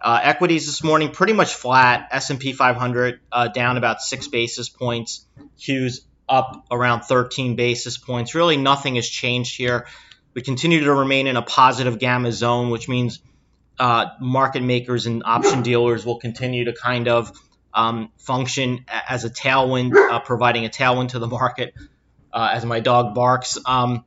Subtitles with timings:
[0.00, 2.08] Uh, equities this morning pretty much flat.
[2.12, 5.26] S&P 500 uh, down about six basis points.
[5.58, 8.34] Qs up around 13 basis points.
[8.34, 9.86] Really, nothing has changed here.
[10.34, 13.20] We continue to remain in a positive gamma zone, which means
[13.78, 17.32] uh, market makers and option dealers will continue to kind of
[17.74, 21.74] um, function as a tailwind, uh, providing a tailwind to the market
[22.32, 23.58] uh, as my dog barks.
[23.66, 24.04] Um,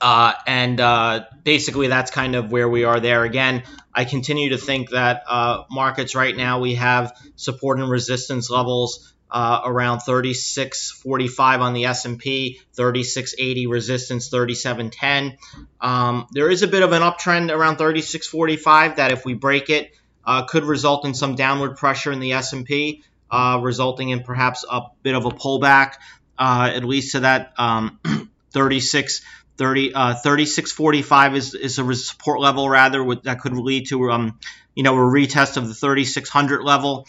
[0.00, 3.24] uh, and uh, basically, that's kind of where we are there.
[3.24, 8.48] Again, I continue to think that uh, markets right now we have support and resistance
[8.48, 15.36] levels uh, around 36.45 on the S&P, 36.80 resistance, 37.10.
[15.80, 19.92] Um, there is a bit of an uptrend around 36.45 that if we break it,
[20.30, 24.82] uh, could result in some downward pressure in the S&P, uh, resulting in perhaps a
[25.02, 25.94] bit of a pullback,
[26.38, 27.98] uh, at least to that um,
[28.52, 29.22] 36.
[29.56, 34.38] 30, uh, 3645 is, is a support level rather with, that could lead to um,
[34.74, 37.06] you know a retest of the 3600 level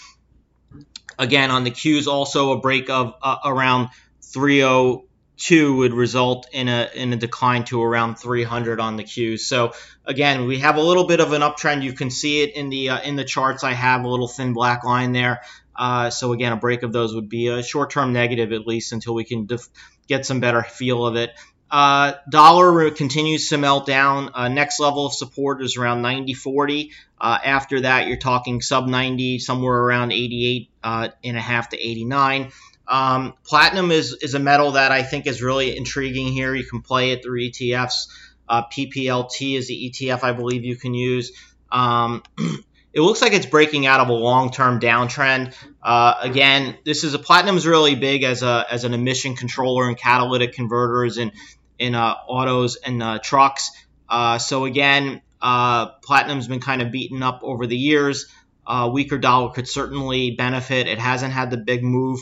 [1.18, 3.88] again on the Qs also a break of uh, around
[4.22, 5.04] 30
[5.42, 9.40] two would result in a in a decline to around 300 on the Qs.
[9.40, 9.74] So
[10.06, 11.82] again, we have a little bit of an uptrend.
[11.82, 13.64] You can see it in the uh, in the charts.
[13.64, 15.42] I have a little thin black line there.
[15.76, 19.16] Uh, so again, a break of those would be a short-term negative at least until
[19.16, 19.70] we can def-
[20.08, 21.32] get some better feel of it.
[21.72, 24.30] Uh, dollar continues to melt down.
[24.34, 26.92] Uh, next level of support is around 90.40.
[27.20, 31.80] Uh, after that, you're talking sub 90, somewhere around 88 uh, and a half to
[31.80, 32.52] 89.
[32.88, 36.54] Um, platinum is, is a metal that I think is really intriguing here.
[36.54, 38.08] You can play it through ETFs.
[38.48, 41.32] Uh, PPLT is the ETF I believe you can use.
[41.72, 42.24] Um,
[42.94, 45.56] it looks like it's breaking out of a long-term downtrend.
[45.82, 49.88] Uh, again, this is a platinum is really big as a as an emission controller
[49.88, 51.32] and catalytic converters in
[51.80, 53.72] in uh, autos and uh, trucks.
[54.10, 58.28] Uh, so again, uh, platinum's been kind of beaten up over the years.
[58.68, 60.88] Uh, weaker dollar could certainly benefit.
[60.88, 62.20] It hasn't had the big move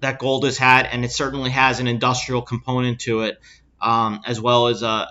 [0.00, 3.40] that gold has had, and it certainly has an industrial component to it,
[3.80, 5.06] um, as well as uh,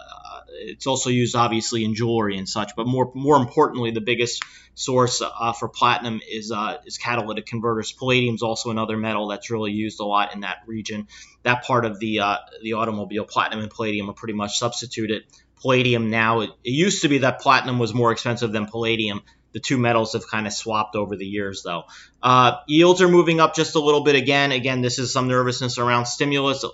[0.62, 2.76] it's also used obviously in jewelry and such.
[2.76, 4.44] But more more importantly, the biggest
[4.76, 7.92] source uh, for platinum is uh, is catalytic converters.
[7.92, 11.08] Palladium is also another metal that's really used a lot in that region.
[11.44, 15.24] That part of the uh, the automobile, platinum and palladium are pretty much substituted.
[15.62, 19.22] Palladium now it, it used to be that platinum was more expensive than palladium
[19.54, 21.84] the two metals have kind of swapped over the years, though.
[22.22, 24.52] Uh, yields are moving up just a little bit again.
[24.52, 26.66] Again, this is some nervousness around stimulus.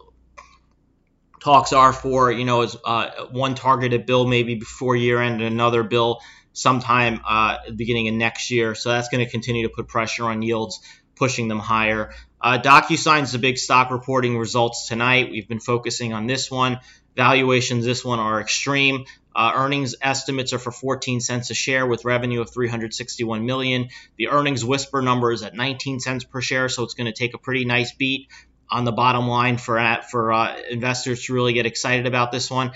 [1.40, 5.54] Talks are for, you know, as uh, one targeted bill maybe before year end and
[5.54, 6.20] another bill
[6.54, 8.76] sometime uh, beginning of next year.
[8.76, 10.80] So that's going to continue to put pressure on yields,
[11.16, 12.14] pushing them higher.
[12.42, 15.32] Uh, DocuSign's the big stock reporting results tonight.
[15.32, 16.80] We've been focusing on this one.
[17.16, 19.06] Valuations, this one, are extreme.
[19.36, 23.90] Uh, earnings estimates are for 14 cents a share with revenue of 361 million.
[24.18, 27.34] The earnings whisper number is at 19 cents per share, so it's going to take
[27.34, 28.30] a pretty nice beat
[28.70, 32.72] on the bottom line for for uh, investors to really get excited about this one.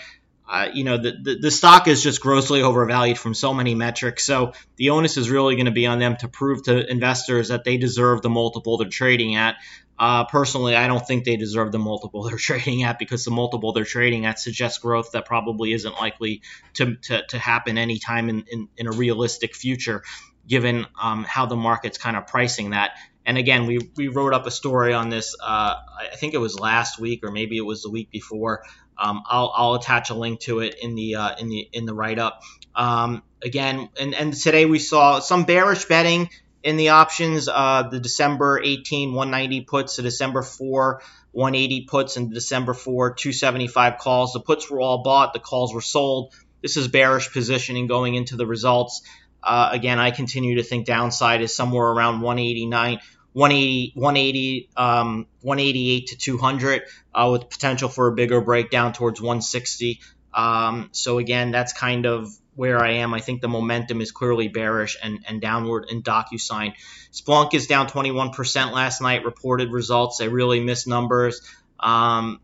[0.51, 4.25] Uh, you know, the, the, the, stock is just grossly overvalued from so many metrics.
[4.25, 7.63] So the onus is really going to be on them to prove to investors that
[7.63, 9.55] they deserve the multiple they're trading at.
[9.97, 13.71] Uh, personally, I don't think they deserve the multiple they're trading at because the multiple
[13.71, 16.41] they're trading at suggests growth that probably isn't likely
[16.73, 20.03] to, to, to happen anytime in, in, in a realistic future,
[20.45, 22.91] given um, how the market's kind of pricing that.
[23.25, 25.75] And again, we, we wrote up a story on this, uh,
[26.11, 28.63] I think it was last week or maybe it was the week before.
[29.01, 31.93] Um, I'll, I'll attach a link to it in the uh, in the in the
[31.93, 32.41] write up.
[32.75, 36.29] Um, again, and, and today we saw some bearish betting
[36.63, 41.01] in the options, uh, the December 18 190 puts, the December 4
[41.31, 44.33] 180 puts, and the December 4 275 calls.
[44.33, 46.33] The puts were all bought, the calls were sold.
[46.61, 49.01] This is bearish positioning going into the results.
[49.41, 52.99] Uh, again, I continue to think downside is somewhere around 189,
[53.33, 56.83] 180, 180, um, 188 to 200,
[57.13, 60.01] uh, with potential for a bigger breakdown towards 160.
[60.33, 63.13] Um, so again, that's kind of where I am.
[63.13, 66.73] I think the momentum is clearly bearish and, and downward in DocuSign.
[67.11, 70.17] Splunk is down 21% last night, reported results.
[70.17, 71.41] They really missed numbers.
[71.79, 72.41] Um,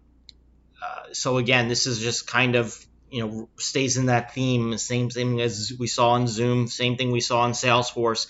[0.82, 2.78] uh, so again, this is just kind of
[3.10, 4.78] you know stays in that theme.
[4.78, 6.68] Same thing as we saw in Zoom.
[6.68, 8.28] Same thing we saw in Salesforce.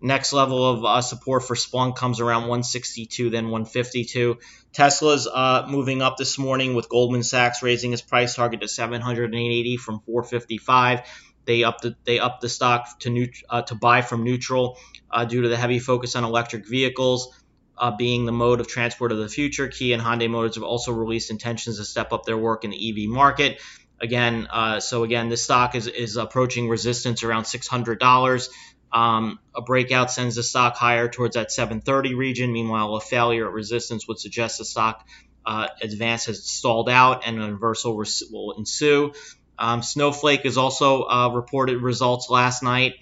[0.00, 4.38] Next level of uh, support for Splunk comes around 162, then 152.
[4.72, 9.76] Tesla's uh, moving up this morning with Goldman Sachs raising its price target to 780
[9.76, 11.00] from 455.
[11.46, 14.78] They upped the, they upped the stock to neut- uh, to buy from neutral
[15.10, 17.34] uh, due to the heavy focus on electric vehicles.
[17.76, 20.92] Uh, being the mode of transport of the future, Kia and Hyundai Motors have also
[20.92, 23.60] released intentions to step up their work in the EV market.
[24.00, 28.48] Again, uh, so again, this stock is, is approaching resistance around $600.
[28.92, 32.52] Um, a breakout sends the stock higher towards that 730 region.
[32.52, 35.06] Meanwhile, a failure at resistance would suggest the stock
[35.44, 39.12] uh, advance has stalled out and a reversal will ensue.
[39.58, 42.94] Um, Snowflake has also uh, reported results last night.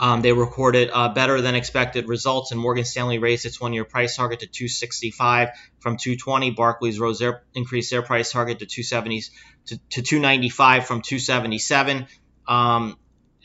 [0.00, 4.14] Um, they recorded uh, better than expected results, and Morgan Stanley raised its one-year price
[4.14, 5.48] target to 265
[5.80, 6.52] from 220.
[6.52, 9.22] Barclays rose their increased their price target to 270
[9.66, 12.06] to, to 295 from 277.
[12.46, 12.96] Um,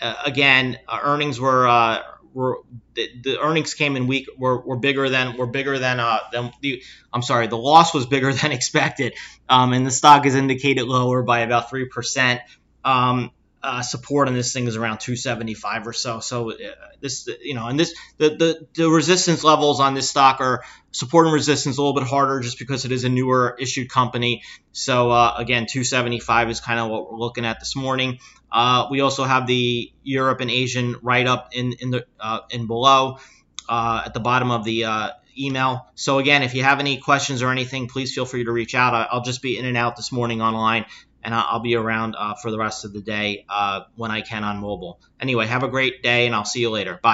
[0.01, 2.01] uh, again, uh, earnings were uh,
[2.33, 2.59] were
[2.95, 6.51] the, the, earnings came in weak were, were bigger than were bigger than uh than
[6.61, 9.13] the I'm sorry the loss was bigger than expected.
[9.47, 12.41] Um, and the stock is indicated lower by about three percent.
[12.83, 13.31] Um,
[13.63, 16.19] uh, support on this thing is around 275 or so.
[16.19, 16.55] So uh,
[16.99, 21.27] this, you know, and this the, the the resistance levels on this stock are support
[21.27, 24.43] and resistance a little bit harder just because it is a newer issued company.
[24.73, 28.19] So uh, again, 275 is kind of what we're looking at this morning.
[28.51, 32.67] Uh, we also have the Europe and Asian write up in in the uh, in
[32.67, 33.19] below
[33.69, 35.87] uh, at the bottom of the email.
[35.95, 38.93] So again, if you have any questions or anything, please feel free to reach out.
[39.09, 40.85] I'll just be in and out this morning online
[41.23, 44.43] and I'll be around uh, for the rest of the day uh, when I can
[44.43, 44.99] on mobile.
[45.19, 46.99] Anyway, have a great day, and I'll see you later.
[47.01, 47.11] Bye.